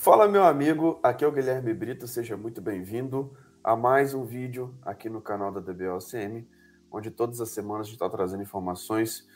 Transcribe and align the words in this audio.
Fala, 0.00 0.26
meu 0.26 0.44
amigo, 0.44 0.98
aqui 1.02 1.26
é 1.26 1.28
o 1.28 1.30
Guilherme 1.30 1.74
Brito, 1.74 2.08
seja 2.08 2.34
muito 2.34 2.58
bem-vindo 2.62 3.36
a 3.62 3.76
mais 3.76 4.14
um 4.14 4.24
vídeo 4.24 4.74
aqui 4.80 5.10
no 5.10 5.20
canal 5.20 5.52
da 5.52 5.60
DBOCM, 5.60 6.48
onde 6.90 7.10
todas 7.10 7.38
as 7.38 7.50
semanas 7.50 7.82
a 7.82 7.90
gente 7.90 7.96
está 7.96 8.08
trazendo 8.08 8.42
informações 8.42 9.28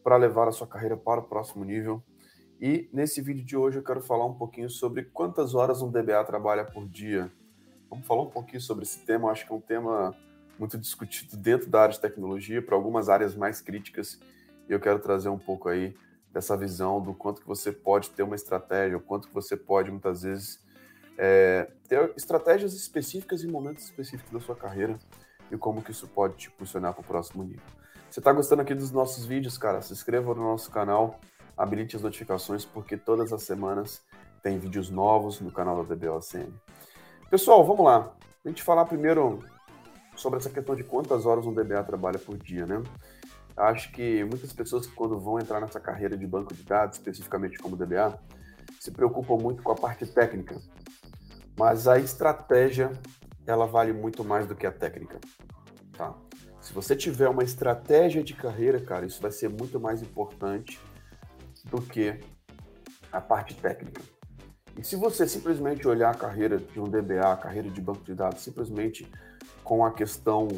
para 0.00 0.16
levar 0.16 0.46
a 0.46 0.52
sua 0.52 0.64
carreira 0.64 0.96
para 0.96 1.18
o 1.18 1.24
próximo 1.24 1.64
nível. 1.64 2.00
E 2.60 2.88
nesse 2.92 3.20
vídeo 3.20 3.44
de 3.44 3.56
hoje 3.56 3.80
eu 3.80 3.82
quero 3.82 4.00
falar 4.00 4.24
um 4.24 4.34
pouquinho 4.34 4.70
sobre 4.70 5.02
quantas 5.02 5.56
horas 5.56 5.82
um 5.82 5.90
DBA 5.90 6.22
trabalha 6.24 6.64
por 6.64 6.88
dia. 6.88 7.28
Vamos 7.90 8.06
falar 8.06 8.22
um 8.22 8.30
pouquinho 8.30 8.60
sobre 8.60 8.84
esse 8.84 9.00
tema, 9.00 9.26
eu 9.26 9.32
acho 9.32 9.44
que 9.44 9.52
é 9.52 9.56
um 9.56 9.60
tema 9.60 10.16
muito 10.56 10.78
discutido 10.78 11.36
dentro 11.36 11.68
da 11.68 11.82
área 11.82 11.94
de 11.94 12.00
tecnologia, 12.00 12.62
para 12.62 12.76
algumas 12.76 13.08
áreas 13.08 13.34
mais 13.34 13.60
críticas, 13.60 14.20
e 14.68 14.72
eu 14.72 14.78
quero 14.78 15.00
trazer 15.00 15.30
um 15.30 15.38
pouco 15.38 15.68
aí 15.68 15.96
dessa 16.32 16.56
visão 16.56 17.00
do 17.00 17.12
quanto 17.12 17.40
que 17.40 17.46
você 17.46 17.70
pode 17.70 18.10
ter 18.10 18.22
uma 18.22 18.34
estratégia, 18.34 18.96
o 18.96 19.00
quanto 19.00 19.28
que 19.28 19.34
você 19.34 19.56
pode, 19.56 19.90
muitas 19.90 20.22
vezes, 20.22 20.58
é, 21.18 21.70
ter 21.86 22.12
estratégias 22.16 22.72
específicas 22.74 23.44
em 23.44 23.48
momentos 23.48 23.84
específicos 23.84 24.32
da 24.32 24.40
sua 24.40 24.56
carreira 24.56 24.98
e 25.50 25.56
como 25.56 25.82
que 25.82 25.90
isso 25.90 26.08
pode 26.08 26.36
te 26.36 26.48
impulsionar 26.48 26.94
para 26.94 27.02
o 27.02 27.04
próximo 27.04 27.44
nível. 27.44 27.62
Você 28.10 28.20
está 28.20 28.32
gostando 28.32 28.62
aqui 28.62 28.74
dos 28.74 28.90
nossos 28.90 29.24
vídeos, 29.24 29.58
cara? 29.58 29.80
Se 29.82 29.92
inscreva 29.92 30.34
no 30.34 30.42
nosso 30.42 30.70
canal, 30.70 31.20
habilite 31.56 31.96
as 31.96 32.02
notificações, 32.02 32.64
porque 32.64 32.96
todas 32.96 33.32
as 33.32 33.42
semanas 33.42 34.02
tem 34.42 34.58
vídeos 34.58 34.90
novos 34.90 35.40
no 35.40 35.52
canal 35.52 35.84
da 35.84 35.94
DBOCM. 35.94 36.52
Pessoal, 37.30 37.64
vamos 37.64 37.84
lá. 37.84 38.12
A 38.44 38.48
gente 38.48 38.62
falar 38.62 38.84
primeiro 38.86 39.44
sobre 40.16 40.38
essa 40.38 40.50
questão 40.50 40.74
de 40.74 40.84
quantas 40.84 41.24
horas 41.24 41.46
um 41.46 41.54
DBA 41.54 41.82
trabalha 41.84 42.18
por 42.18 42.36
dia, 42.36 42.66
né? 42.66 42.82
Acho 43.56 43.92
que 43.92 44.24
muitas 44.24 44.52
pessoas 44.52 44.86
quando 44.86 45.18
vão 45.18 45.38
entrar 45.38 45.60
nessa 45.60 45.78
carreira 45.78 46.16
de 46.16 46.26
banco 46.26 46.54
de 46.54 46.62
dados, 46.62 46.98
especificamente 46.98 47.58
como 47.58 47.76
DBA, 47.76 48.18
se 48.80 48.90
preocupam 48.90 49.36
muito 49.36 49.62
com 49.62 49.72
a 49.72 49.76
parte 49.76 50.06
técnica. 50.06 50.60
Mas 51.58 51.86
a 51.86 51.98
estratégia, 51.98 52.90
ela 53.46 53.66
vale 53.66 53.92
muito 53.92 54.24
mais 54.24 54.46
do 54.46 54.54
que 54.54 54.66
a 54.66 54.72
técnica, 54.72 55.20
tá? 55.96 56.14
Se 56.60 56.72
você 56.72 56.94
tiver 56.94 57.28
uma 57.28 57.42
estratégia 57.42 58.22
de 58.22 58.34
carreira, 58.34 58.80
cara, 58.80 59.04
isso 59.04 59.20
vai 59.20 59.30
ser 59.30 59.48
muito 59.48 59.80
mais 59.80 60.00
importante 60.00 60.80
do 61.64 61.82
que 61.82 62.18
a 63.10 63.20
parte 63.20 63.54
técnica. 63.54 64.00
E 64.78 64.84
se 64.84 64.96
você 64.96 65.28
simplesmente 65.28 65.86
olhar 65.86 66.10
a 66.10 66.14
carreira 66.14 66.58
de 66.58 66.80
um 66.80 66.84
DBA, 66.84 67.32
a 67.32 67.36
carreira 67.36 67.68
de 67.68 67.80
banco 67.80 68.02
de 68.04 68.14
dados, 68.14 68.42
simplesmente 68.42 69.10
com 69.62 69.84
a 69.84 69.92
questão 69.92 70.48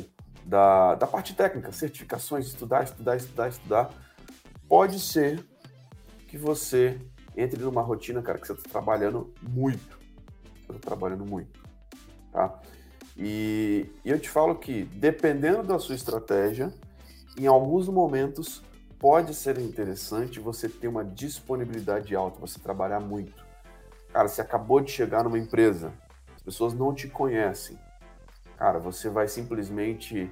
da, 0.45 0.95
da 0.95 1.07
parte 1.07 1.35
técnica, 1.35 1.73
certificações, 1.73 2.47
estudar, 2.47 2.85
estudar, 2.85 3.17
estudar, 3.17 3.49
estudar, 3.49 3.91
pode 4.69 5.01
ser 5.01 5.45
que 6.29 6.37
você 6.37 7.01
entre 7.37 7.63
numa 7.63 7.83
rotina, 7.83 8.23
cara, 8.23 8.39
que 8.39 8.47
você 8.47 8.53
está 8.53 8.71
trabalhando 8.71 9.33
muito. 9.43 9.99
Você 10.67 10.77
está 10.77 10.89
trabalhando 10.91 11.25
muito, 11.25 11.61
tá? 12.33 12.61
E, 13.17 13.87
e 14.05 14.11
eu 14.11 14.19
te 14.19 14.29
falo 14.29 14.57
que, 14.57 14.85
dependendo 14.85 15.63
da 15.63 15.79
sua 15.79 15.95
estratégia, 15.95 16.73
em 17.39 17.47
alguns 17.47 17.89
momentos 17.89 18.63
pode 18.99 19.35
ser 19.35 19.59
interessante 19.59 20.41
você 20.41 20.69
ter 20.69 20.89
uma 20.89 21.05
disponibilidade 21.05 22.15
alta, 22.15 22.41
você 22.41 22.59
trabalhar 22.59 23.01
muito. 23.01 23.45
Cara, 24.13 24.29
você 24.29 24.41
acabou 24.41 24.81
de 24.81 24.91
chegar 24.91 25.25
numa 25.25 25.39
empresa, 25.39 25.93
as 26.35 26.43
pessoas 26.43 26.73
não 26.73 26.95
te 26.95 27.09
conhecem, 27.09 27.79
cara, 28.57 28.79
você 28.79 29.09
vai 29.09 29.29
simplesmente 29.29 30.31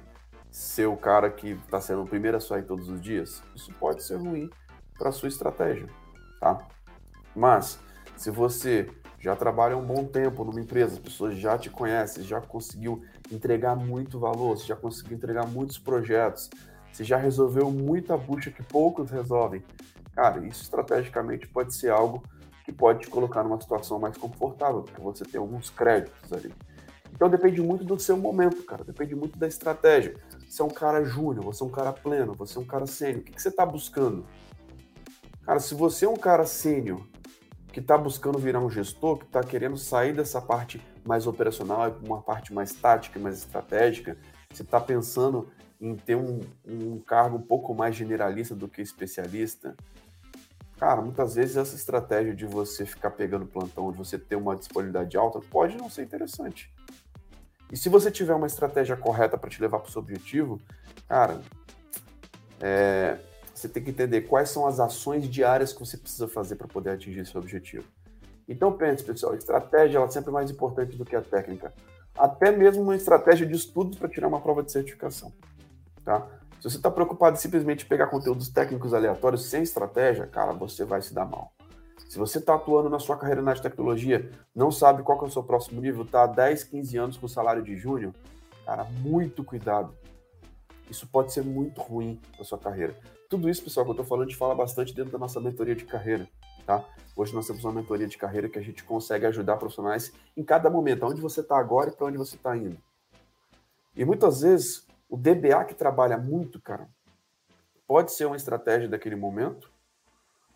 ser 0.51 0.85
o 0.85 0.95
cara 0.95 1.29
que 1.29 1.51
está 1.51 1.81
sendo 1.81 2.03
o 2.03 2.07
primeiro 2.07 2.37
a 2.37 2.39
sair 2.39 2.63
todos 2.63 2.89
os 2.89 3.01
dias? 3.01 3.41
Isso 3.55 3.73
pode 3.79 4.03
ser 4.03 4.17
ruim 4.17 4.49
para 4.97 5.11
sua 5.11 5.27
estratégia, 5.27 5.87
tá? 6.39 6.59
Mas 7.35 7.79
se 8.15 8.29
você 8.29 8.89
já 9.19 9.35
trabalha 9.35 9.77
um 9.77 9.85
bom 9.85 10.05
tempo 10.05 10.43
numa 10.43 10.59
empresa, 10.59 10.93
as 10.93 10.99
pessoas 10.99 11.37
já 11.37 11.57
te 11.57 11.69
conhecem, 11.69 12.23
já 12.23 12.41
conseguiu 12.41 13.03
entregar 13.31 13.75
muito 13.75 14.19
valor, 14.19 14.57
você 14.57 14.67
já 14.67 14.75
conseguiu 14.75 15.15
entregar 15.17 15.47
muitos 15.47 15.79
projetos, 15.79 16.49
você 16.91 17.03
já 17.03 17.17
resolveu 17.17 17.71
muita 17.71 18.15
bucha 18.17 18.51
que 18.51 18.61
poucos 18.61 19.09
resolvem. 19.09 19.63
Cara, 20.13 20.45
isso 20.45 20.61
estrategicamente 20.61 21.47
pode 21.47 21.73
ser 21.73 21.89
algo 21.89 22.21
que 22.63 22.71
pode 22.71 22.99
te 22.99 23.09
colocar 23.09 23.43
numa 23.43 23.59
situação 23.59 23.97
mais 23.97 24.15
confortável, 24.17 24.83
porque 24.83 25.01
você 25.01 25.23
tem 25.23 25.39
alguns 25.39 25.69
créditos 25.69 26.31
ali. 26.31 26.53
Então 27.13 27.29
depende 27.29 27.61
muito 27.61 27.83
do 27.83 27.97
seu 27.99 28.17
momento, 28.17 28.63
cara. 28.63 28.83
Depende 28.83 29.15
muito 29.15 29.37
da 29.37 29.47
estratégia. 29.47 30.15
Você 30.47 30.61
é 30.61 30.65
um 30.65 30.69
cara 30.69 31.03
júnior, 31.05 31.45
você 31.45 31.63
é 31.63 31.65
um 31.65 31.69
cara 31.69 31.93
pleno, 31.93 32.33
você 32.33 32.57
é 32.57 32.61
um 32.61 32.65
cara 32.65 32.87
sênior. 32.87 33.21
O 33.21 33.23
que, 33.23 33.31
que 33.33 33.41
você 33.41 33.49
está 33.49 33.65
buscando? 33.65 34.25
Cara, 35.43 35.59
se 35.59 35.75
você 35.75 36.05
é 36.05 36.09
um 36.09 36.15
cara 36.15 36.45
sênior 36.45 37.05
que 37.71 37.79
está 37.79 37.97
buscando 37.97 38.37
virar 38.37 38.59
um 38.59 38.69
gestor, 38.69 39.17
que 39.17 39.25
está 39.25 39.41
querendo 39.41 39.77
sair 39.77 40.13
dessa 40.13 40.41
parte 40.41 40.81
mais 41.05 41.27
operacional 41.27 41.87
e 41.87 41.91
para 41.91 42.05
uma 42.05 42.21
parte 42.21 42.53
mais 42.53 42.71
tática, 42.73 43.19
mais 43.19 43.39
estratégica, 43.39 44.17
você 44.51 44.63
está 44.63 44.79
pensando 44.79 45.49
em 45.81 45.95
ter 45.95 46.15
um, 46.15 46.39
um 46.65 46.99
cargo 46.99 47.37
um 47.37 47.41
pouco 47.41 47.73
mais 47.73 47.95
generalista 47.95 48.55
do 48.55 48.67
que 48.69 48.81
especialista, 48.81 49.75
cara, 50.77 51.01
muitas 51.01 51.35
vezes 51.35 51.57
essa 51.57 51.75
estratégia 51.75 52.33
de 52.33 52.45
você 52.45 52.85
ficar 52.85 53.11
pegando 53.11 53.45
plantão, 53.45 53.91
de 53.91 53.97
você 53.97 54.17
ter 54.17 54.35
uma 54.35 54.55
disponibilidade 54.55 55.17
alta, 55.17 55.39
pode 55.39 55.75
não 55.75 55.89
ser 55.89 56.03
interessante. 56.03 56.71
E 57.73 57.75
se 57.75 57.89
você 57.89 58.11
tiver 58.11 58.35
uma 58.35 58.45
estratégia 58.45 58.95
correta 58.95 59.35
para 59.35 59.49
te 59.49 59.59
levar 59.59 59.79
para 59.79 59.89
o 59.89 59.91
seu 59.91 59.99
objetivo, 59.99 60.61
cara, 61.09 61.41
é, 62.61 63.17
você 63.51 63.67
tem 63.67 63.83
que 63.83 63.89
entender 63.89 64.21
quais 64.21 64.51
são 64.51 64.67
as 64.67 64.79
ações 64.79 65.27
diárias 65.27 65.73
que 65.73 65.79
você 65.79 65.97
precisa 65.97 66.27
fazer 66.27 66.55
para 66.55 66.67
poder 66.67 66.91
atingir 66.91 67.25
seu 67.25 67.41
objetivo. 67.41 67.83
Então 68.47 68.71
pense, 68.73 69.03
pessoal, 69.03 69.33
a 69.33 69.37
estratégia 69.37 69.97
ela 69.97 70.05
é 70.05 70.09
sempre 70.11 70.31
mais 70.31 70.51
importante 70.51 70.95
do 70.95 71.03
que 71.03 71.15
a 71.15 71.21
técnica. 71.23 71.73
Até 72.15 72.51
mesmo 72.51 72.83
uma 72.83 72.95
estratégia 72.95 73.47
de 73.47 73.55
estudo 73.55 73.97
para 73.97 74.07
tirar 74.07 74.27
uma 74.27 74.39
prova 74.39 74.61
de 74.61 74.71
certificação. 74.71 75.33
Tá? 76.05 76.27
Se 76.59 76.69
você 76.69 76.77
está 76.77 76.91
preocupado 76.91 77.37
em 77.37 77.39
simplesmente 77.39 77.87
pegar 77.87 78.05
conteúdos 78.05 78.49
técnicos 78.49 78.93
aleatórios 78.93 79.45
sem 79.45 79.63
estratégia, 79.63 80.27
cara, 80.27 80.53
você 80.53 80.85
vai 80.85 81.01
se 81.01 81.11
dar 81.11 81.25
mal. 81.25 81.51
Se 82.09 82.19
você 82.19 82.37
está 82.37 82.55
atuando 82.55 82.89
na 82.89 82.99
sua 82.99 83.17
carreira 83.17 83.41
na 83.41 83.55
tecnologia, 83.55 84.29
não 84.55 84.71
sabe 84.71 85.01
qual 85.03 85.19
é 85.21 85.23
o 85.23 85.31
seu 85.31 85.43
próximo 85.43 85.81
nível, 85.81 86.03
está 86.03 86.23
há 86.23 86.27
10, 86.27 86.63
15 86.65 86.97
anos 86.97 87.17
com 87.17 87.27
salário 87.27 87.63
de 87.63 87.75
júnior, 87.75 88.13
cara, 88.65 88.83
muito 88.83 89.43
cuidado. 89.43 89.93
Isso 90.89 91.07
pode 91.07 91.33
ser 91.33 91.43
muito 91.43 91.81
ruim 91.81 92.19
na 92.37 92.43
sua 92.43 92.57
carreira. 92.57 92.95
Tudo 93.29 93.49
isso, 93.49 93.63
pessoal, 93.63 93.83
que 93.85 93.89
eu 93.89 93.93
estou 93.93 94.05
falando, 94.05 94.25
a 94.25 94.29
gente 94.29 94.37
fala 94.37 94.53
bastante 94.53 94.93
dentro 94.93 95.11
da 95.11 95.17
nossa 95.17 95.39
mentoria 95.39 95.75
de 95.75 95.85
carreira, 95.85 96.27
tá? 96.67 96.85
Hoje 97.15 97.33
nós 97.33 97.47
temos 97.47 97.63
uma 97.63 97.73
mentoria 97.73 98.07
de 98.07 98.17
carreira 98.17 98.47
que 98.47 98.59
a 98.59 98.61
gente 98.61 98.83
consegue 98.83 99.25
ajudar 99.25 99.57
profissionais 99.57 100.13
em 100.37 100.43
cada 100.43 100.69
momento, 100.69 101.05
onde 101.05 101.19
você 101.19 101.41
está 101.41 101.57
agora 101.57 101.89
e 101.89 101.93
para 101.93 102.05
onde 102.05 102.17
você 102.17 102.35
está 102.35 102.55
indo. 102.55 102.77
E 103.95 104.05
muitas 104.05 104.41
vezes, 104.41 104.85
o 105.09 105.17
DBA 105.17 105.65
que 105.65 105.75
trabalha 105.75 106.17
muito, 106.17 106.61
cara, 106.61 106.87
pode 107.87 108.11
ser 108.11 108.25
uma 108.25 108.35
estratégia 108.35 108.87
daquele 108.87 109.15
momento, 109.15 109.71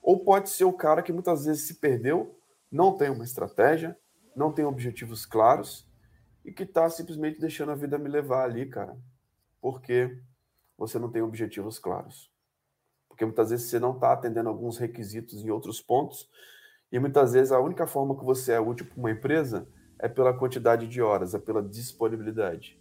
ou 0.08 0.24
pode 0.24 0.50
ser 0.50 0.64
o 0.64 0.72
cara 0.72 1.04
que 1.04 1.12
muitas 1.12 1.44
vezes 1.44 1.68
se 1.68 1.82
perdeu, 1.82 2.40
não 2.72 2.96
tem 2.96 3.10
uma 3.10 3.26
estratégia, 3.26 4.00
não 4.34 4.54
tem 4.54 4.64
objetivos 4.64 5.26
claros 5.26 5.86
e 6.46 6.52
que 6.54 6.64
está 6.64 6.90
simplesmente 6.90 7.42
deixando 7.42 7.74
a 7.74 7.76
vida 7.76 7.98
me 7.98 8.08
levar 8.08 8.46
ali, 8.46 8.66
cara, 8.68 8.98
porque 9.60 10.18
você 10.78 10.98
não 10.98 11.12
tem 11.12 11.22
objetivos 11.22 11.78
claros. 11.78 12.32
Porque 13.10 13.26
muitas 13.26 13.50
vezes 13.50 13.70
você 13.70 13.80
não 13.82 13.96
está 13.96 14.14
atendendo 14.14 14.48
alguns 14.48 14.78
requisitos 14.78 15.44
em 15.44 15.50
outros 15.50 15.82
pontos 15.82 16.30
e 16.90 16.98
muitas 17.00 17.34
vezes 17.34 17.52
a 17.52 17.60
única 17.60 17.86
forma 17.86 18.18
que 18.18 18.24
você 18.24 18.54
é 18.54 18.62
útil 18.62 18.86
para 18.86 18.98
uma 18.98 19.12
empresa 19.12 19.68
é 20.00 20.08
pela 20.08 20.34
quantidade 20.34 20.88
de 20.88 21.02
horas, 21.02 21.34
é 21.34 21.40
pela 21.40 21.62
disponibilidade. 21.62 22.80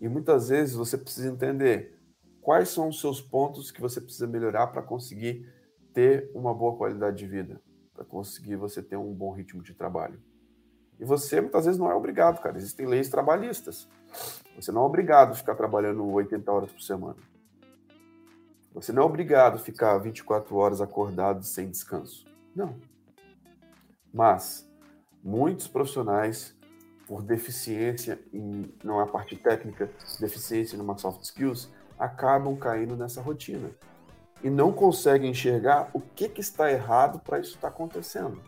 E 0.00 0.08
muitas 0.08 0.48
vezes 0.48 0.74
você 0.74 0.98
precisa 0.98 1.28
entender 1.28 1.96
quais 2.40 2.70
são 2.70 2.88
os 2.88 3.00
seus 3.00 3.20
pontos 3.20 3.70
que 3.70 3.80
você 3.80 4.00
precisa 4.00 4.26
melhorar 4.26 4.66
para 4.66 4.82
conseguir 4.82 5.61
ter 5.92 6.30
uma 6.34 6.54
boa 6.54 6.76
qualidade 6.76 7.16
de 7.16 7.26
vida, 7.26 7.60
para 7.94 8.04
conseguir 8.04 8.56
você 8.56 8.82
ter 8.82 8.96
um 8.96 9.12
bom 9.12 9.32
ritmo 9.32 9.62
de 9.62 9.74
trabalho. 9.74 10.20
E 10.98 11.04
você 11.04 11.40
muitas 11.40 11.64
vezes 11.64 11.78
não 11.78 11.90
é 11.90 11.94
obrigado, 11.94 12.40
cara. 12.40 12.56
Existem 12.56 12.86
leis 12.86 13.08
trabalhistas. 13.08 13.88
Você 14.56 14.70
não 14.70 14.82
é 14.82 14.84
obrigado 14.84 15.32
a 15.32 15.34
ficar 15.34 15.54
trabalhando 15.54 16.04
80 16.06 16.52
horas 16.52 16.72
por 16.72 16.80
semana. 16.80 17.16
Você 18.72 18.92
não 18.92 19.02
é 19.02 19.06
obrigado 19.06 19.56
a 19.56 19.58
ficar 19.58 19.98
24 19.98 20.54
horas 20.56 20.80
acordado 20.80 21.44
sem 21.44 21.68
descanso. 21.70 22.24
Não. 22.54 22.76
Mas 24.12 24.68
muitos 25.22 25.66
profissionais, 25.66 26.56
por 27.06 27.22
deficiência 27.22 28.18
em 28.32 28.72
numa 28.82 29.06
parte 29.06 29.36
técnica, 29.36 29.90
deficiência 30.20 30.78
numa 30.78 30.96
soft 30.96 31.22
skills, 31.22 31.70
acabam 31.98 32.56
caindo 32.56 32.96
nessa 32.96 33.20
rotina 33.20 33.70
e 34.42 34.50
não 34.50 34.72
conseguem 34.72 35.30
enxergar 35.30 35.90
o 35.92 36.00
que, 36.00 36.28
que 36.28 36.40
está 36.40 36.70
errado 36.70 37.20
para 37.20 37.38
isso 37.38 37.54
estar 37.54 37.68
tá 37.68 37.74
acontecendo. 37.74 38.42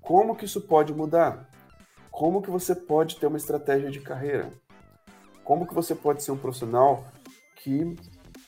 Como 0.00 0.34
que 0.34 0.44
isso 0.44 0.60
pode 0.60 0.92
mudar? 0.92 1.48
Como 2.10 2.40
que 2.40 2.50
você 2.50 2.74
pode 2.74 3.16
ter 3.16 3.26
uma 3.26 3.36
estratégia 3.36 3.90
de 3.90 4.00
carreira? 4.00 4.52
Como 5.42 5.66
que 5.66 5.74
você 5.74 5.94
pode 5.94 6.22
ser 6.22 6.30
um 6.30 6.36
profissional 6.36 7.04
que 7.56 7.96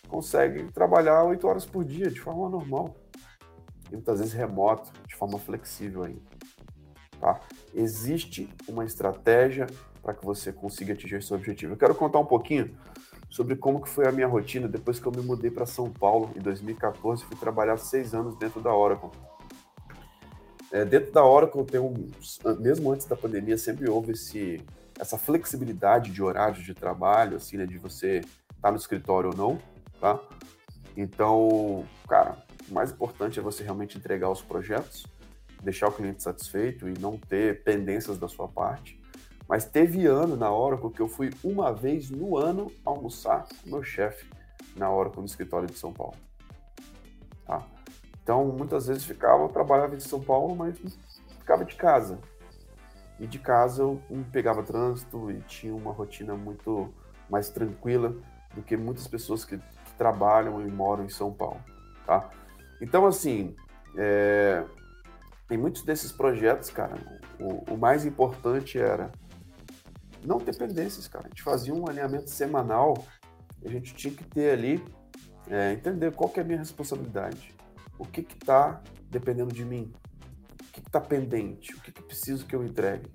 consegue 0.09 0.71
trabalhar 0.73 1.25
oito 1.25 1.47
horas 1.47 1.67
por 1.67 1.85
dia 1.85 2.11
de 2.11 2.21
forma 2.21 2.49
normal? 2.49 2.97
E 3.91 3.95
muitas 3.95 4.19
vezes 4.19 4.35
remoto, 4.35 4.91
de 5.07 5.15
forma 5.15 5.39
flexível 5.39 6.05
ainda. 6.05 6.23
Tá? 7.21 7.41
Existe 7.75 8.49
uma 8.69 8.85
estratégia 8.85 9.67
para 10.03 10.15
que 10.15 10.25
você 10.25 10.53
consiga 10.53 10.93
atingir 10.93 11.23
seu 11.23 11.37
objetivo. 11.37 11.73
Eu 11.73 11.77
quero 11.77 11.95
contar 11.95 12.19
um 12.19 12.27
pouquinho 12.27 12.77
sobre 13.29 13.57
como 13.57 13.83
que 13.83 13.89
foi 13.89 14.07
a 14.07 14.13
minha 14.13 14.27
rotina 14.27 14.69
depois 14.69 14.99
que 14.99 15.07
eu 15.07 15.13
me 15.13 15.21
mudei 15.21 15.51
para 15.51 15.67
São 15.67 15.91
Paulo 15.91 16.31
em 16.37 16.41
2014, 16.41 17.25
fui 17.25 17.37
trabalhar 17.37 17.77
seis 17.77 18.15
anos 18.15 18.37
dentro 18.37 18.61
da 18.61 18.75
Oracle. 18.75 19.11
É, 20.73 20.85
dentro 20.85 21.13
da 21.13 21.25
Oracle, 21.25 21.65
tem 21.65 21.81
um, 21.81 22.11
mesmo 22.59 22.91
antes 22.91 23.07
da 23.07 23.17
pandemia, 23.17 23.57
sempre 23.57 23.89
houve 23.89 24.13
esse, 24.13 24.65
essa 24.99 25.17
flexibilidade 25.17 26.11
de 26.11 26.23
horário 26.23 26.63
de 26.63 26.75
trabalho, 26.75 27.37
assim, 27.37 27.57
né, 27.57 27.67
de 27.67 27.79
você 27.79 28.19
estar 28.19 28.33
tá 28.63 28.71
no 28.71 28.77
escritório 28.77 29.31
ou 29.31 29.37
não, 29.37 29.59
tá? 30.01 30.21
Então, 30.97 31.85
cara, 32.09 32.37
o 32.69 32.75
mais 32.75 32.91
importante 32.91 33.39
é 33.39 33.43
você 33.43 33.63
realmente 33.63 33.99
entregar 33.99 34.31
os 34.31 34.43
projetos, 34.43 35.07
deixar 35.63 35.89
o 35.89 35.93
cliente 35.93 36.23
satisfeito 36.23 36.89
e 36.89 36.99
não 36.99 37.17
ter 37.17 37.63
pendências 37.63 38.19
da 38.19 38.29
sua 38.29 38.49
parte. 38.49 39.01
Mas 39.49 39.65
teve 39.65 40.07
ano 40.07 40.37
na 40.37 40.51
Oracle 40.51 40.91
que 40.91 41.01
eu 41.01 41.09
fui 41.09 41.31
uma 41.43 41.73
vez 41.73 42.11
no 42.11 42.37
ano 42.37 42.71
almoçar 42.85 43.47
com 43.63 43.71
meu 43.71 43.83
chefe 43.83 44.29
na 44.75 44.91
Oracle 44.91 45.21
no 45.21 45.27
escritório 45.27 45.69
de 45.69 45.79
São 45.79 45.93
Paulo. 45.93 46.17
Tá? 47.47 47.65
Então, 48.23 48.45
muitas 48.47 48.89
vezes 48.89 49.05
ficava, 49.05 49.49
trabalhava 49.49 49.95
em 49.95 50.01
São 50.01 50.21
Paulo, 50.21 50.55
mas 50.57 50.77
ficava 51.39 51.65
de 51.65 51.77
casa. 51.77 52.19
E 53.19 53.27
de 53.27 53.39
casa 53.39 53.83
eu 53.83 54.03
pegava 54.33 54.63
trânsito 54.63 55.31
e 55.31 55.41
tinha 55.43 55.75
uma 55.75 55.93
rotina 55.93 56.35
muito 56.35 56.93
mais 57.31 57.49
tranquila 57.49 58.15
do 58.55 58.63
que 58.63 58.77
muitas 58.77 59.07
pessoas 59.07 59.45
que, 59.45 59.57
que 59.59 59.95
trabalham 59.97 60.61
e 60.67 60.71
moram 60.71 61.05
em 61.05 61.09
São 61.09 61.33
Paulo, 61.33 61.61
tá? 62.05 62.29
Então, 62.81 63.07
assim, 63.07 63.55
é, 63.97 64.65
em 65.51 65.57
muitos 65.57 65.83
desses 65.83 66.13
projetos, 66.13 66.69
cara, 66.71 66.97
o, 67.39 67.75
o 67.75 67.79
mais 67.79 68.05
importante 68.05 68.79
era 68.79 69.11
não 70.27 70.39
ter 70.39 70.57
pendências, 70.57 71.09
cara. 71.09 71.27
A 71.27 71.29
gente 71.29 71.43
fazia 71.43 71.75
um 71.75 71.89
alinhamento 71.89 72.31
semanal 72.31 72.95
a 73.67 73.71
gente 73.71 73.95
tinha 73.95 74.15
que 74.15 74.25
ter 74.25 74.51
ali, 74.51 74.83
é, 75.49 75.73
entender 75.73 76.13
qual 76.13 76.31
que 76.31 76.41
é 76.41 76.43
a 76.43 76.47
minha 76.47 76.59
responsabilidade, 76.59 77.55
o 77.99 78.05
que 78.07 78.23
que 78.23 78.37
tá 78.37 78.83
dependendo 79.11 79.53
de 79.53 79.65
mim, 79.65 79.93
o 80.61 80.73
que 80.73 80.83
que 80.83 80.91
tá 80.91 81.01
pendente, 81.01 81.75
o 81.75 81.81
que 81.81 81.93
que 81.93 82.03
preciso 82.03 82.47
que 82.47 82.55
eu 82.55 82.65
entregue. 82.65 83.11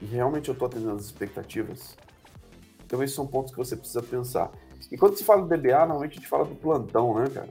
E 0.00 0.06
realmente 0.06 0.48
eu 0.48 0.52
estou 0.52 0.66
atendendo 0.66 0.94
as 0.94 1.04
expectativas. 1.04 1.96
Então 2.84 3.02
esses 3.02 3.14
são 3.16 3.26
pontos 3.26 3.52
que 3.52 3.58
você 3.58 3.76
precisa 3.76 4.02
pensar. 4.02 4.50
E 4.90 4.96
quando 4.96 5.16
se 5.16 5.24
fala 5.24 5.42
do 5.42 5.48
DBA, 5.48 5.78
normalmente 5.78 6.12
a 6.12 6.14
gente 6.16 6.28
fala 6.28 6.44
do 6.44 6.54
plantão, 6.54 7.14
né, 7.14 7.28
cara? 7.30 7.50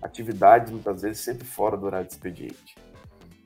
Atividades, 0.00 0.70
muitas 0.70 1.02
vezes, 1.02 1.22
sempre 1.22 1.44
fora 1.44 1.76
do 1.76 1.86
horário 1.86 2.06
de 2.06 2.14
expediente. 2.14 2.76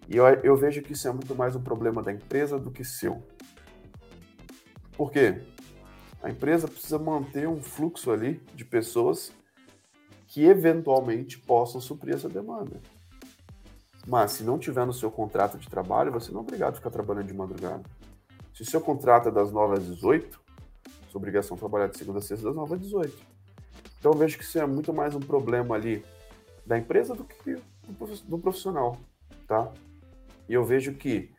E 0.08 0.16
eu, 0.16 0.26
eu 0.26 0.56
vejo 0.56 0.82
que 0.82 0.92
isso 0.92 1.08
é 1.08 1.12
muito 1.12 1.34
mais 1.34 1.56
um 1.56 1.62
problema 1.62 2.02
da 2.02 2.12
empresa 2.12 2.58
do 2.58 2.70
que 2.70 2.84
seu. 2.84 3.22
Por 4.96 5.10
quê? 5.10 5.42
A 6.22 6.30
empresa 6.30 6.68
precisa 6.68 6.98
manter 6.98 7.48
um 7.48 7.60
fluxo 7.60 8.10
ali 8.10 8.40
de 8.54 8.64
pessoas 8.64 9.32
que 10.28 10.44
eventualmente 10.44 11.38
possam 11.38 11.80
suprir 11.80 12.14
essa 12.14 12.28
demanda. 12.28 12.80
Mas 14.06 14.32
se 14.32 14.42
não 14.42 14.58
tiver 14.58 14.86
no 14.86 14.92
seu 14.92 15.10
contrato 15.10 15.58
de 15.58 15.68
trabalho, 15.68 16.12
você 16.12 16.30
não 16.32 16.40
é 16.40 16.42
obrigado 16.42 16.72
a 16.72 16.76
ficar 16.76 16.90
trabalhando 16.90 17.26
de 17.26 17.34
madrugada. 17.34 17.82
Se 18.54 18.62
o 18.62 18.66
seu 18.66 18.80
contrato 18.80 19.28
é 19.28 19.32
das 19.32 19.52
9 19.52 19.74
às 19.74 19.86
18, 19.86 20.40
sua 21.10 21.18
obrigação 21.18 21.56
é 21.56 21.60
trabalhar 21.60 21.88
de 21.88 21.98
segunda 21.98 22.18
a 22.18 22.22
sexta 22.22 22.46
das 22.46 22.54
9 22.54 22.74
às 22.74 22.80
18. 22.80 23.26
Então 23.98 24.12
eu 24.12 24.18
vejo 24.18 24.38
que 24.38 24.44
isso 24.44 24.58
é 24.58 24.66
muito 24.66 24.92
mais 24.92 25.14
um 25.14 25.20
problema 25.20 25.74
ali 25.74 26.04
da 26.66 26.78
empresa 26.78 27.14
do 27.14 27.24
que 27.24 27.56
do 28.26 28.38
profissional, 28.38 28.96
tá? 29.46 29.72
E 30.48 30.54
eu 30.54 30.64
vejo 30.64 30.94
que 30.94 31.30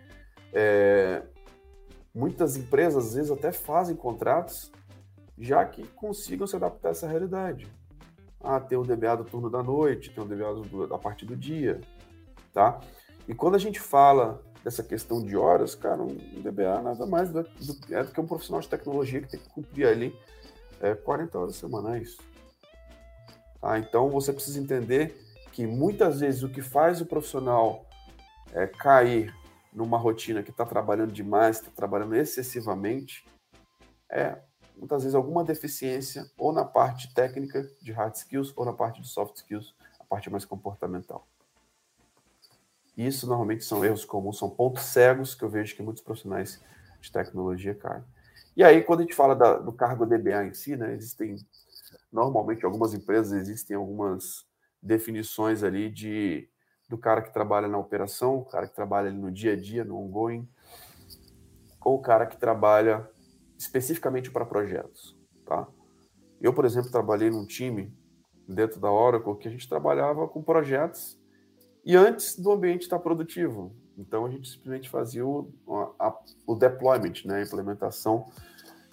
é, 0.53 1.23
muitas 2.13 2.55
empresas, 2.55 3.07
às 3.07 3.13
vezes, 3.15 3.31
até 3.31 3.51
fazem 3.51 3.95
contratos 3.95 4.71
já 5.37 5.65
que 5.65 5.83
consigam 5.87 6.45
se 6.45 6.55
adaptar 6.55 6.89
a 6.89 6.91
essa 6.91 7.07
realidade. 7.07 7.67
Ah, 8.39 8.59
tem 8.59 8.77
o 8.77 8.83
DBA 8.83 9.17
do 9.17 9.23
turno 9.23 9.49
da 9.49 9.63
noite, 9.63 10.11
tem 10.11 10.23
o 10.23 10.27
DBA 10.27 10.53
do, 10.53 10.87
da 10.87 10.97
parte 10.97 11.25
do 11.25 11.35
dia, 11.35 11.81
tá? 12.53 12.79
E 13.27 13.33
quando 13.33 13.55
a 13.55 13.59
gente 13.59 13.79
fala 13.79 14.43
dessa 14.63 14.83
questão 14.83 15.23
de 15.23 15.35
horas, 15.35 15.75
cara, 15.75 16.01
um 16.01 16.15
DBA 16.41 16.81
nada 16.81 17.05
mais 17.05 17.31
do, 17.31 17.43
do, 17.43 17.93
é 17.95 18.03
do 18.03 18.11
que 18.11 18.19
um 18.19 18.27
profissional 18.27 18.61
de 18.61 18.69
tecnologia 18.69 19.21
que 19.21 19.29
tem 19.29 19.39
que 19.39 19.49
cumprir 19.49 19.87
ali 19.87 20.15
é, 20.81 20.93
40 20.93 21.39
horas 21.39 21.55
semanais. 21.55 22.17
Tá? 23.59 23.79
Então, 23.79 24.09
você 24.09 24.31
precisa 24.31 24.59
entender 24.59 25.17
que 25.51 25.65
muitas 25.65 26.19
vezes 26.19 26.43
o 26.43 26.49
que 26.49 26.61
faz 26.61 26.99
o 26.99 27.05
profissional 27.05 27.85
é, 28.51 28.67
cair 28.67 29.33
numa 29.73 29.97
rotina 29.97 30.43
que 30.43 30.51
está 30.51 30.65
trabalhando 30.65 31.11
demais, 31.11 31.57
está 31.57 31.71
trabalhando 31.71 32.15
excessivamente, 32.15 33.25
é 34.09 34.37
muitas 34.75 35.03
vezes 35.03 35.15
alguma 35.15 35.43
deficiência 35.43 36.29
ou 36.37 36.51
na 36.51 36.65
parte 36.65 37.13
técnica 37.13 37.63
de 37.81 37.91
hard 37.91 38.15
skills 38.15 38.53
ou 38.55 38.65
na 38.65 38.73
parte 38.73 39.01
de 39.01 39.07
soft 39.07 39.37
skills, 39.37 39.75
a 39.99 40.03
parte 40.03 40.29
mais 40.29 40.45
comportamental. 40.45 41.27
Isso 42.95 43.25
normalmente 43.27 43.63
são 43.63 43.83
erros 43.83 44.05
comuns, 44.05 44.37
são 44.37 44.49
pontos 44.49 44.83
cegos 44.83 45.33
que 45.33 45.43
eu 45.43 45.49
vejo 45.49 45.75
que 45.75 45.81
muitos 45.81 46.03
profissionais 46.03 46.61
de 47.01 47.11
tecnologia 47.11 47.73
caem. 47.73 48.03
E 48.55 48.63
aí, 48.63 48.83
quando 48.83 48.99
a 48.99 49.03
gente 49.03 49.15
fala 49.15 49.35
da, 49.35 49.57
do 49.57 49.73
cargo 49.73 50.05
DBA 50.05 50.45
em 50.45 50.53
si, 50.53 50.75
né, 50.75 50.93
existem, 50.93 51.35
normalmente, 52.11 52.63
algumas 52.63 52.93
empresas 52.93 53.33
existem 53.33 53.75
algumas 53.75 54.45
definições 54.81 55.63
ali 55.63 55.89
de 55.89 56.47
do 56.93 56.97
cara 56.99 57.23
que 57.23 57.33
trabalha 57.33 57.67
na 57.67 57.79
operação, 57.79 58.37
o 58.37 58.45
cara 58.45 58.67
que 58.67 58.75
trabalha 58.75 59.11
no 59.11 59.31
dia 59.31 59.53
a 59.53 59.55
dia, 59.55 59.83
no 59.83 59.97
ongoing, 59.97 60.47
ou 61.83 61.95
o 61.95 62.01
cara 62.01 62.27
que 62.27 62.37
trabalha 62.37 63.09
especificamente 63.57 64.29
para 64.29 64.45
projetos, 64.45 65.17
tá? 65.43 65.67
Eu, 66.39 66.53
por 66.53 66.65
exemplo, 66.65 66.91
trabalhei 66.91 67.31
num 67.31 67.47
time 67.47 67.91
dentro 68.47 68.79
da 68.79 68.91
Oracle 68.91 69.35
que 69.37 69.47
a 69.47 69.51
gente 69.51 69.67
trabalhava 69.67 70.27
com 70.27 70.43
projetos 70.43 71.19
e 71.83 71.95
antes 71.95 72.37
do 72.37 72.51
ambiente 72.51 72.83
estar 72.83 72.99
produtivo. 72.99 73.75
Então 73.97 74.27
a 74.27 74.29
gente 74.29 74.47
simplesmente 74.47 74.87
fazia 74.87 75.25
o, 75.25 75.51
a, 75.99 76.15
o 76.45 76.53
deployment, 76.53 77.25
né, 77.25 77.37
a 77.37 77.43
implementação 77.43 78.27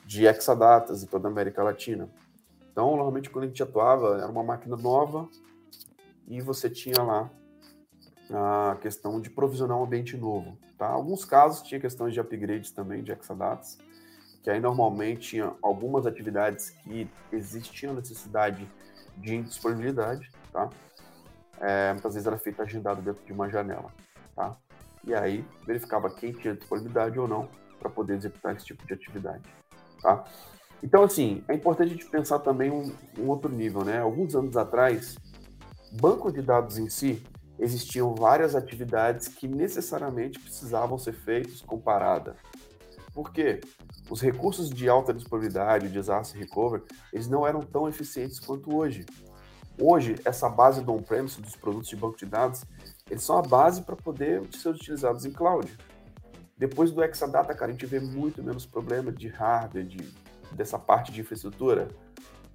de 0.06 0.25
Exadatas 0.25 1.03
em 1.03 1.06
toda 1.06 1.29
a 1.29 1.31
América 1.31 1.62
Latina. 1.62 2.08
Então, 2.73 2.96
normalmente, 2.96 3.29
quando 3.29 3.44
a 3.44 3.49
gente 3.49 3.62
atuava, 3.62 4.17
era 4.17 4.29
uma 4.29 4.43
máquina 4.43 4.76
nova 4.76 5.29
e 6.26 6.41
você 6.41 6.70
tinha 6.70 7.03
lá 7.03 7.31
a 8.32 8.77
questão 8.81 9.21
de 9.21 9.29
provisionar 9.31 9.77
um 9.79 9.85
ambiente 9.85 10.17
novo. 10.17 10.56
Tá? 10.79 10.87
Alguns 10.87 11.25
casos 11.25 11.63
tinha 11.63 11.81
questões 11.81 12.15
de 12.15 12.20
upgrades 12.20 12.70
também 12.70 13.03
de 13.03 13.13
Exadatas, 13.13 13.79
que 14.43 14.51
aí 14.51 14.60
normalmente 14.60 15.31
tinha 15.31 15.53
algumas 15.63 16.06
atividades 16.06 16.70
que 16.70 17.08
existiam 17.32 17.94
necessidade 17.94 18.67
de 19.17 19.43
disponibilidade, 19.43 20.31
tá? 20.53 20.70
É, 21.60 21.93
muitas 21.93 22.15
vezes 22.15 22.27
era 22.27 22.39
feito 22.39 22.63
agendado 22.63 23.03
dentro 23.03 23.22
de 23.25 23.32
uma 23.32 23.51
janela, 23.51 23.93
tá? 24.34 24.56
E 25.05 25.15
aí 25.15 25.44
verificava 25.67 26.08
quem 26.08 26.32
tinha 26.32 26.55
disponibilidade 26.55 27.19
ou 27.19 27.29
não 27.29 27.49
para 27.79 27.91
poder 27.91 28.15
executar 28.15 28.56
esse 28.56 28.65
tipo 28.65 28.87
de 28.87 28.94
atividade, 28.94 29.44
tá? 30.01 30.25
Então, 30.82 31.03
assim, 31.03 31.44
é 31.46 31.55
importante 31.55 31.89
a 31.89 31.93
gente 31.93 32.06
pensar 32.06 32.39
também 32.39 32.70
um, 32.70 32.91
um 33.19 33.29
outro 33.29 33.51
nível, 33.53 33.84
né? 33.84 33.99
Alguns 33.99 34.34
anos 34.34 34.56
atrás, 34.56 35.17
banco 35.93 36.32
de 36.32 36.41
dados 36.41 36.79
em 36.79 36.89
si, 36.89 37.22
existiam 37.60 38.14
várias 38.14 38.56
atividades 38.56 39.29
que 39.29 39.46
necessariamente 39.46 40.38
precisavam 40.38 40.98
ser 40.98 41.12
feitas 41.12 41.60
com 41.60 41.79
parada. 41.79 42.36
Por 43.12 43.32
quê? 43.32 43.60
Os 44.08 44.20
recursos 44.20 44.70
de 44.70 44.88
alta 44.88 45.12
disponibilidade, 45.12 45.88
disaster 45.88 46.40
recovery, 46.40 46.82
eles 47.12 47.29
não 47.29 47.46
eram 47.46 47.60
tão 47.60 47.88
eficientes 47.88 48.40
quanto 48.40 48.74
hoje. 48.74 49.05
Hoje, 49.81 50.17
essa 50.24 50.48
base 50.48 50.82
do 50.82 50.93
on-premise 50.93 51.40
dos 51.40 51.56
produtos 51.56 51.88
de 51.88 51.96
banco 51.96 52.17
de 52.17 52.26
dados, 52.26 52.64
eles 53.10 53.22
são 53.22 53.38
a 53.38 53.43
base 53.43 53.82
para 53.82 53.96
poder 53.96 54.43
ser 54.55 54.70
utilizados 54.70 55.24
em 55.24 55.32
cloud. 55.32 55.76
Depois 56.56 56.93
do 56.93 57.02
Exadata, 57.02 57.55
cara, 57.55 57.70
a 57.70 57.72
gente 57.72 57.86
vê 57.86 57.98
muito 57.98 58.43
menos 58.43 58.67
problema 58.67 59.10
de 59.10 59.29
hardware, 59.29 59.86
de, 59.86 60.12
dessa 60.52 60.79
parte 60.79 61.10
de 61.10 61.20
infraestrutura. 61.20 61.88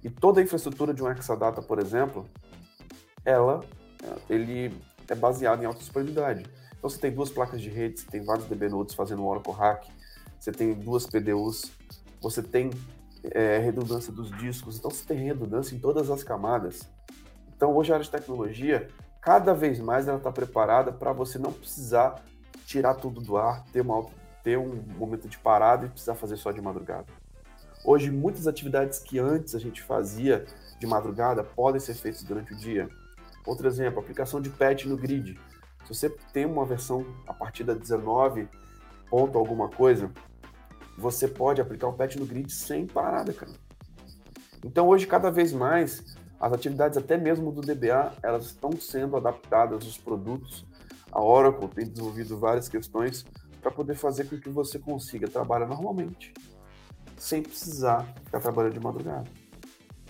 E 0.02 0.08
toda 0.08 0.40
a 0.40 0.44
infraestrutura 0.44 0.94
de 0.94 1.02
um 1.02 1.10
Exadata, 1.10 1.60
por 1.60 1.80
exemplo, 1.80 2.28
ela, 3.24 3.60
ele 4.30 4.72
é 5.08 5.14
baseado 5.14 5.62
em 5.62 5.66
alta 5.66 5.78
disponibilidade. 5.78 6.44
Então 6.76 6.90
você 6.90 6.98
tem 6.98 7.10
duas 7.10 7.30
placas 7.30 7.60
de 7.60 7.68
rede, 7.68 8.00
você 8.00 8.06
tem 8.06 8.22
vários 8.22 8.46
DB 8.46 8.68
nodes 8.68 8.94
fazendo 8.94 9.22
um 9.22 9.26
Oracle 9.26 9.52
Hack, 9.52 9.86
você 10.38 10.52
tem 10.52 10.74
duas 10.74 11.06
PDUs, 11.06 11.70
você 12.20 12.42
tem 12.42 12.70
é, 13.24 13.58
redundância 13.58 14.12
dos 14.12 14.30
discos, 14.38 14.76
então 14.78 14.90
você 14.90 15.04
tem 15.04 15.18
redundância 15.18 15.74
em 15.74 15.78
todas 15.78 16.10
as 16.10 16.22
camadas. 16.22 16.88
Então 17.56 17.74
hoje 17.74 17.92
a 17.92 17.96
área 17.96 18.04
de 18.04 18.10
tecnologia, 18.10 18.88
cada 19.20 19.54
vez 19.54 19.80
mais 19.80 20.06
ela 20.06 20.18
está 20.18 20.30
preparada 20.30 20.92
para 20.92 21.12
você 21.12 21.38
não 21.38 21.52
precisar 21.52 22.22
tirar 22.66 22.94
tudo 22.94 23.20
do 23.20 23.36
ar, 23.36 23.64
ter, 23.72 23.80
uma, 23.80 24.06
ter 24.42 24.58
um 24.58 24.82
momento 24.98 25.28
de 25.28 25.38
parada 25.38 25.86
e 25.86 25.88
precisar 25.88 26.14
fazer 26.14 26.36
só 26.36 26.50
de 26.52 26.60
madrugada. 26.60 27.06
Hoje, 27.84 28.10
muitas 28.10 28.48
atividades 28.48 28.98
que 28.98 29.18
antes 29.18 29.54
a 29.54 29.60
gente 29.60 29.80
fazia 29.80 30.44
de 30.80 30.86
madrugada 30.86 31.44
podem 31.44 31.80
ser 31.80 31.94
feitas 31.94 32.22
durante 32.24 32.52
o 32.52 32.56
dia. 32.56 32.88
Outro 33.46 33.68
exemplo, 33.68 34.00
aplicação 34.00 34.40
de 34.40 34.50
patch 34.50 34.86
no 34.86 34.96
grid. 34.96 35.38
Se 35.84 35.94
você 35.94 36.10
tem 36.32 36.44
uma 36.44 36.66
versão 36.66 37.06
a 37.26 37.32
partir 37.32 37.62
da 37.62 37.72
19 37.72 38.48
ponto 39.08 39.38
alguma 39.38 39.68
coisa, 39.68 40.10
você 40.98 41.28
pode 41.28 41.60
aplicar 41.60 41.86
o 41.86 41.92
patch 41.92 42.16
no 42.16 42.26
grid 42.26 42.52
sem 42.52 42.86
parada, 42.86 43.32
cara. 43.32 43.52
Então 44.64 44.88
hoje 44.88 45.06
cada 45.06 45.30
vez 45.30 45.52
mais 45.52 46.16
as 46.40 46.52
atividades 46.52 46.98
até 46.98 47.16
mesmo 47.16 47.52
do 47.52 47.60
DBA, 47.60 48.12
elas 48.22 48.46
estão 48.46 48.72
sendo 48.72 49.16
adaptadas 49.16 49.86
os 49.86 49.96
produtos. 49.96 50.66
A 51.10 51.22
Oracle 51.22 51.68
tem 51.68 51.86
desenvolvido 51.86 52.36
várias 52.38 52.68
questões 52.68 53.24
para 53.62 53.70
poder 53.70 53.94
fazer 53.94 54.24
com 54.28 54.38
que 54.38 54.50
você 54.50 54.78
consiga 54.78 55.28
trabalhar 55.28 55.66
normalmente, 55.66 56.34
sem 57.16 57.42
precisar 57.42 58.06
ficar 58.24 58.40
trabalhando 58.40 58.74
de 58.74 58.80
madrugada. 58.80 59.45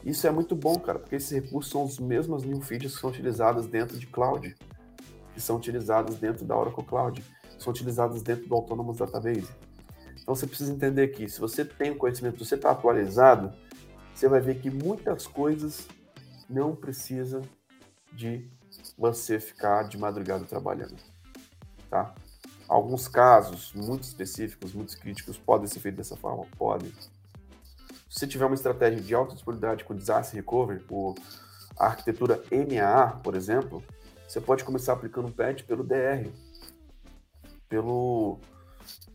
Isso 0.07 0.25
é 0.25 0.31
muito 0.31 0.55
bom, 0.55 0.79
cara, 0.79 1.01
porque 1.01 1.17
esses 1.17 1.33
recursos 1.33 1.73
são 1.73 1.83
as 1.83 1.99
mesmas 1.99 2.45
new 2.45 2.61
features 2.61 2.95
que 2.95 3.01
são 3.01 3.11
utilizadas 3.11 3.67
dentro 3.67 3.99
de 3.99 4.07
cloud, 4.07 4.55
que 5.35 5.41
são 5.41 5.57
utilizadas 5.57 6.15
dentro 6.15 6.45
da 6.45 6.57
Oracle 6.57 6.85
Cloud, 6.85 7.25
são 7.59 7.73
utilizadas 7.73 8.23
dentro 8.23 8.47
do 8.47 8.55
Autonomous 8.55 8.99
Database. 8.99 9.49
Então 10.23 10.33
você 10.33 10.47
precisa 10.47 10.73
entender 10.73 11.09
que 11.09 11.29
se 11.29 11.41
você 11.41 11.65
tem 11.65 11.91
o 11.91 11.97
conhecimento, 11.97 12.39
se 12.39 12.49
você 12.49 12.55
está 12.55 12.71
atualizado, 12.71 13.53
você 14.15 14.29
vai 14.29 14.41
ver 14.41 14.61
que 14.61 14.71
muitas 14.71 15.27
coisas 15.27 15.89
não 16.49 16.77
precisam 16.77 17.43
de 18.13 18.49
você 18.97 19.41
ficar 19.41 19.89
de 19.89 19.99
madrugada 19.99 20.45
trabalhando, 20.45 20.95
tá? 21.91 22.15
Alguns 22.69 23.09
casos 23.09 23.73
muito 23.75 24.05
específicos, 24.05 24.73
muito 24.73 24.97
críticos, 25.01 25.37
podem 25.37 25.67
ser 25.67 25.81
feitos 25.81 25.99
dessa 25.99 26.17
forma? 26.17 26.47
Podem. 26.57 26.93
Se 28.17 28.21
você 28.21 28.29
tiver 28.29 28.47
uma 28.47 28.55
estratégia 28.55 28.99
de 28.99 29.15
alta 29.15 29.35
disponibilidade 29.35 29.85
com 29.85 29.95
disaster 29.95 30.41
recovery, 30.41 30.81
por 30.81 31.17
a 31.79 31.85
arquitetura 31.85 32.43
MAA, 32.51 33.21
por 33.23 33.35
exemplo, 33.35 33.85
você 34.27 34.41
pode 34.41 34.65
começar 34.65 34.95
aplicando 34.95 35.29
um 35.29 35.31
patch 35.31 35.65
pelo 35.65 35.85
DR, 35.85 36.27
pelo, 37.69 38.41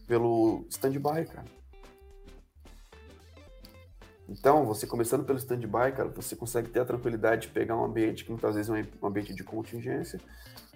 pelo 0.05 0.67
standby, 0.69 1.25
cara. 1.25 1.47
Então, 4.29 4.67
você 4.67 4.85
começando 4.85 5.25
pelo 5.25 5.39
standby, 5.39 5.93
cara, 5.97 6.09
você 6.09 6.35
consegue 6.35 6.69
ter 6.69 6.81
a 6.81 6.85
tranquilidade 6.85 7.47
de 7.47 7.53
pegar 7.53 7.75
um 7.75 7.83
ambiente 7.83 8.23
que 8.23 8.29
muitas 8.29 8.53
vezes 8.53 8.69
é 8.69 8.85
um 9.01 9.07
ambiente 9.07 9.33
de 9.33 9.43
contingência, 9.43 10.21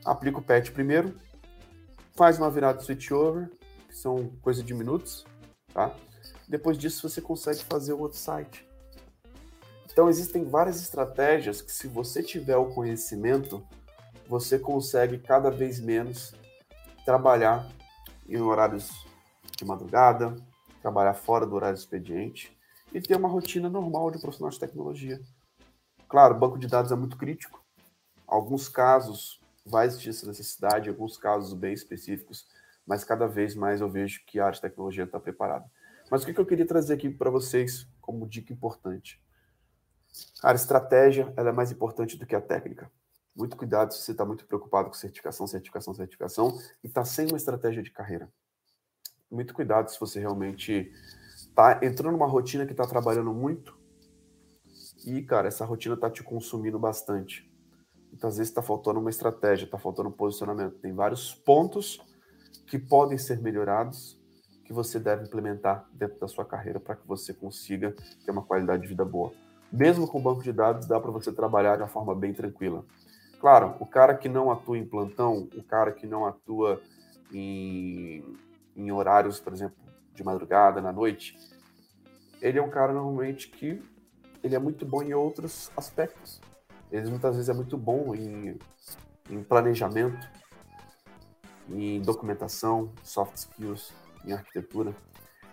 aplica 0.03 0.39
o 0.39 0.41
patch 0.41 0.71
primeiro, 0.71 1.15
faz 2.15 2.39
uma 2.39 2.49
virada 2.49 2.81
switchover, 2.81 3.51
que 3.87 3.95
são 3.95 4.29
coisa 4.41 4.63
de 4.63 4.73
minutos, 4.73 5.23
tá? 5.71 5.95
Depois 6.47 6.77
disso, 6.77 7.07
você 7.07 7.21
consegue 7.21 7.63
fazer 7.63 7.93
o 7.93 7.99
outro 7.99 8.17
site. 8.17 8.67
Então, 9.91 10.09
existem 10.09 10.43
várias 10.43 10.81
estratégias 10.81 11.61
que, 11.61 11.71
se 11.71 11.87
você 11.87 12.21
tiver 12.21 12.57
o 12.57 12.73
conhecimento, 12.73 13.65
você 14.27 14.59
consegue 14.59 15.17
cada 15.17 15.49
vez 15.49 15.79
menos 15.79 16.33
trabalhar 17.05 17.67
em 18.27 18.41
horários 18.41 18.91
de 19.57 19.65
madrugada, 19.65 20.35
trabalhar 20.81 21.13
fora 21.13 21.45
do 21.45 21.55
horário 21.55 21.77
expediente 21.77 22.55
e 22.93 23.01
ter 23.01 23.15
uma 23.15 23.29
rotina 23.29 23.69
normal 23.69 24.11
de 24.11 24.19
profissional 24.19 24.51
de 24.51 24.59
tecnologia. 24.59 25.21
Claro, 26.07 26.35
banco 26.35 26.59
de 26.59 26.67
dados 26.67 26.91
é 26.91 26.95
muito 26.95 27.17
crítico. 27.17 27.63
Alguns 28.27 28.67
casos 28.67 29.39
vai 29.65 29.87
existir 29.87 30.09
essa 30.09 30.27
necessidade, 30.27 30.89
alguns 30.89 31.17
casos 31.17 31.53
bem 31.53 31.73
específicos, 31.73 32.47
mas 32.85 33.03
cada 33.03 33.27
vez 33.27 33.55
mais 33.55 33.81
eu 33.81 33.89
vejo 33.89 34.23
que 34.25 34.39
a 34.39 34.45
área 34.45 34.55
de 34.55 34.61
tecnologia 34.61 35.05
está 35.05 35.19
preparada. 35.19 35.65
Mas 36.09 36.23
o 36.23 36.25
que 36.25 36.39
eu 36.39 36.45
queria 36.45 36.65
trazer 36.65 36.93
aqui 36.93 37.09
para 37.09 37.29
vocês 37.29 37.87
como 37.99 38.27
dica 38.27 38.53
importante? 38.53 39.21
A 40.43 40.53
estratégia 40.53 41.33
ela 41.35 41.49
é 41.49 41.53
mais 41.53 41.71
importante 41.71 42.17
do 42.17 42.25
que 42.25 42.35
a 42.35 42.41
técnica. 42.41 42.91
Muito 43.35 43.57
cuidado 43.57 43.93
se 43.93 44.01
você 44.01 44.11
está 44.11 44.23
muito 44.23 44.45
preocupado 44.45 44.87
com 44.87 44.93
certificação, 44.93 45.45
certificação, 45.45 45.93
certificação 45.93 46.57
e 46.83 46.87
está 46.87 47.03
sem 47.03 47.27
uma 47.27 47.37
estratégia 47.37 47.83
de 47.83 47.91
carreira. 47.91 48.31
Muito 49.29 49.53
cuidado 49.53 49.91
se 49.91 49.99
você 49.99 50.19
realmente 50.19 50.91
está 51.35 51.79
entrando 51.83 52.13
numa 52.13 52.27
rotina 52.27 52.65
que 52.65 52.71
está 52.71 52.85
trabalhando 52.85 53.33
muito 53.33 53.77
e, 55.05 55.21
cara, 55.21 55.47
essa 55.47 55.65
rotina 55.65 55.95
está 55.95 56.09
te 56.09 56.23
consumindo 56.23 56.79
bastante. 56.79 57.51
Muitas 58.09 58.37
vezes 58.37 58.49
está 58.49 58.61
faltando 58.61 58.99
uma 58.99 59.09
estratégia, 59.09 59.65
está 59.65 59.77
faltando 59.77 60.09
um 60.09 60.13
posicionamento. 60.13 60.79
Tem 60.79 60.93
vários 60.93 61.33
pontos 61.33 61.99
que 62.65 62.79
podem 62.79 63.17
ser 63.17 63.41
melhorados 63.41 64.23
que 64.65 64.73
você 64.73 64.99
deve 64.99 65.23
implementar 65.23 65.87
dentro 65.93 66.19
da 66.19 66.27
sua 66.27 66.43
carreira 66.43 66.79
para 66.79 66.95
que 66.95 67.07
você 67.07 67.33
consiga 67.33 67.95
ter 68.25 68.31
uma 68.31 68.41
qualidade 68.41 68.81
de 68.81 68.87
vida 68.87 69.05
boa. 69.05 69.31
Mesmo 69.71 70.07
com 70.07 70.21
banco 70.21 70.43
de 70.43 70.51
dados, 70.51 70.87
dá 70.87 70.99
para 70.99 71.11
você 71.11 71.31
trabalhar 71.31 71.75
de 71.75 71.83
uma 71.83 71.87
forma 71.87 72.15
bem 72.15 72.33
tranquila. 72.33 72.83
Claro, 73.39 73.75
o 73.79 73.85
cara 73.85 74.15
que 74.15 74.27
não 74.27 74.51
atua 74.51 74.77
em 74.77 74.85
plantão, 74.85 75.47
o 75.55 75.63
cara 75.63 75.91
que 75.91 76.07
não 76.07 76.25
atua 76.25 76.81
em, 77.31 78.23
em 78.75 78.91
horários, 78.91 79.39
por 79.39 79.53
exemplo, 79.53 79.77
de 80.13 80.23
madrugada, 80.23 80.81
na 80.81 80.91
noite, 80.91 81.37
ele 82.41 82.57
é 82.57 82.61
um 82.61 82.69
cara 82.69 82.91
normalmente 82.91 83.49
que 83.49 83.81
ele 84.43 84.55
é 84.55 84.59
muito 84.59 84.85
bom 84.85 85.03
em 85.03 85.13
outros 85.13 85.71
aspectos. 85.77 86.41
Ele 86.91 87.09
muitas 87.09 87.35
vezes 87.35 87.49
é 87.49 87.53
muito 87.53 87.77
bom 87.77 88.15
em, 88.15 88.57
em 89.29 89.43
planejamento, 89.43 90.27
em 91.69 92.01
documentação, 92.01 92.91
soft 93.03 93.35
skills, 93.35 93.91
em 94.25 94.33
arquitetura. 94.33 94.95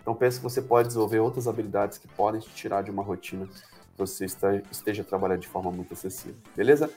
Então 0.01 0.13
pense 0.13 0.37
que 0.37 0.43
você 0.43 0.61
pode 0.61 0.87
desenvolver 0.87 1.19
outras 1.19 1.47
habilidades 1.47 1.97
que 1.97 2.07
podem 2.07 2.41
te 2.41 2.49
tirar 2.49 2.83
de 2.83 2.91
uma 2.91 3.03
rotina 3.03 3.47
que 3.47 3.97
você 3.97 4.25
esteja 4.25 5.03
trabalhando 5.03 5.41
de 5.41 5.47
forma 5.47 5.71
muito 5.71 5.93
acessível, 5.93 6.35
beleza? 6.55 6.89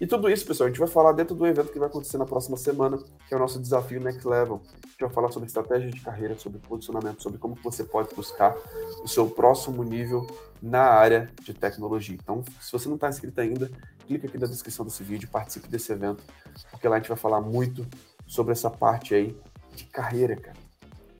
E 0.00 0.06
tudo 0.06 0.30
isso, 0.30 0.46
pessoal, 0.46 0.66
a 0.66 0.70
gente 0.70 0.78
vai 0.78 0.88
falar 0.88 1.10
dentro 1.10 1.34
do 1.34 1.44
evento 1.44 1.72
que 1.72 1.78
vai 1.78 1.88
acontecer 1.88 2.18
na 2.18 2.24
próxima 2.24 2.56
semana, 2.56 2.98
que 3.26 3.34
é 3.34 3.36
o 3.36 3.40
nosso 3.40 3.58
desafio 3.58 4.00
Next 4.00 4.26
Level. 4.26 4.62
A 4.64 4.86
gente 4.86 5.00
vai 5.00 5.10
falar 5.10 5.32
sobre 5.32 5.48
estratégia 5.48 5.90
de 5.90 6.00
carreira, 6.00 6.38
sobre 6.38 6.60
posicionamento, 6.60 7.20
sobre 7.20 7.38
como 7.38 7.56
você 7.56 7.82
pode 7.82 8.14
buscar 8.14 8.56
o 9.02 9.08
seu 9.08 9.28
próximo 9.28 9.82
nível 9.82 10.24
na 10.62 10.82
área 10.82 11.28
de 11.42 11.52
tecnologia. 11.52 12.14
Então, 12.14 12.44
se 12.60 12.70
você 12.70 12.86
não 12.88 12.94
está 12.94 13.08
inscrito 13.08 13.40
ainda, 13.40 13.68
clica 14.06 14.28
aqui 14.28 14.38
na 14.38 14.46
descrição 14.46 14.84
desse 14.84 15.02
vídeo, 15.02 15.28
participe 15.28 15.66
desse 15.66 15.90
evento, 15.90 16.22
porque 16.70 16.86
lá 16.86 16.94
a 16.94 16.98
gente 17.00 17.08
vai 17.08 17.18
falar 17.18 17.40
muito 17.40 17.84
sobre 18.24 18.52
essa 18.52 18.70
parte 18.70 19.16
aí 19.16 19.36
de 19.74 19.84
carreira, 19.84 20.36
cara. 20.36 20.67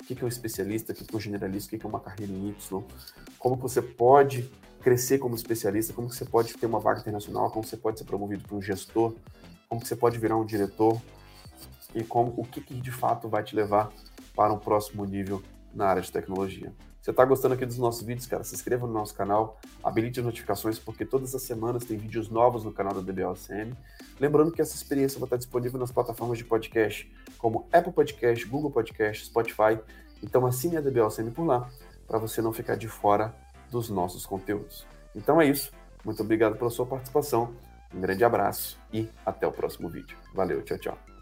O 0.08 0.14
que 0.14 0.22
é 0.22 0.24
um 0.24 0.28
especialista, 0.28 0.92
o 0.92 0.94
que 0.96 1.04
é 1.14 1.16
um 1.16 1.20
generalista, 1.20 1.76
o 1.76 1.78
que 1.78 1.84
é 1.84 1.88
uma 1.88 2.00
carreira 2.00 2.32
em 2.32 2.48
Y, 2.48 2.82
como 3.38 3.56
você 3.56 3.82
pode 3.82 4.50
crescer 4.80 5.18
como 5.18 5.34
especialista, 5.34 5.92
como 5.92 6.08
que 6.08 6.16
você 6.16 6.24
pode 6.24 6.54
ter 6.54 6.64
uma 6.66 6.80
vaga 6.80 7.00
internacional, 7.00 7.50
como 7.50 7.64
você 7.64 7.76
pode 7.76 7.98
ser 7.98 8.04
promovido 8.04 8.42
para 8.42 8.56
um 8.56 8.62
gestor, 8.62 9.14
como 9.68 9.80
que 9.80 9.86
você 9.86 9.96
pode 9.96 10.18
virar 10.18 10.36
um 10.36 10.46
diretor? 10.46 11.00
E 11.94 12.02
como 12.02 12.32
o 12.36 12.44
que, 12.44 12.60
que 12.60 12.74
de 12.74 12.90
fato 12.90 13.28
vai 13.28 13.42
te 13.42 13.54
levar 13.54 13.92
para 14.34 14.52
um 14.52 14.58
próximo 14.58 15.04
nível 15.04 15.42
na 15.74 15.86
área 15.86 16.02
de 16.02 16.10
tecnologia. 16.10 16.72
Você 17.00 17.12
está 17.12 17.24
gostando 17.24 17.54
aqui 17.54 17.64
dos 17.64 17.78
nossos 17.78 18.02
vídeos, 18.02 18.26
cara? 18.26 18.44
Se 18.44 18.54
inscreva 18.54 18.86
no 18.86 18.92
nosso 18.92 19.14
canal, 19.14 19.58
habilite 19.82 20.20
as 20.20 20.26
notificações, 20.26 20.78
porque 20.78 21.04
todas 21.06 21.34
as 21.34 21.42
semanas 21.42 21.84
tem 21.84 21.96
vídeos 21.96 22.28
novos 22.28 22.64
no 22.64 22.72
canal 22.72 22.92
da 22.92 23.00
DBLCM. 23.00 23.74
Lembrando 24.20 24.52
que 24.52 24.60
essa 24.60 24.74
experiência 24.74 25.18
vai 25.18 25.26
estar 25.26 25.36
disponível 25.36 25.78
nas 25.78 25.90
plataformas 25.90 26.36
de 26.36 26.44
podcast, 26.44 27.10
como 27.38 27.66
Apple 27.72 27.92
Podcast, 27.92 28.44
Google 28.44 28.70
Podcast, 28.70 29.26
Spotify. 29.26 29.78
Então 30.22 30.44
assine 30.44 30.76
a 30.76 30.80
DBLCM 30.80 31.30
por 31.30 31.46
lá, 31.46 31.70
para 32.06 32.18
você 32.18 32.42
não 32.42 32.52
ficar 32.52 32.76
de 32.76 32.88
fora 32.88 33.34
dos 33.70 33.88
nossos 33.88 34.26
conteúdos. 34.26 34.86
Então 35.14 35.40
é 35.40 35.46
isso. 35.46 35.72
Muito 36.04 36.22
obrigado 36.22 36.56
pela 36.56 36.70
sua 36.70 36.84
participação. 36.84 37.54
Um 37.94 38.00
grande 38.00 38.24
abraço 38.24 38.78
e 38.92 39.08
até 39.24 39.46
o 39.46 39.52
próximo 39.52 39.88
vídeo. 39.88 40.16
Valeu, 40.34 40.62
tchau, 40.62 40.78
tchau. 40.78 41.17